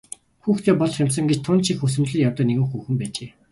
[0.43, 3.29] Хүүхэдтэй болох юмсан гэж тун ч их хүсэмжлэн явдаг нэгэн хүүхэн байжээ.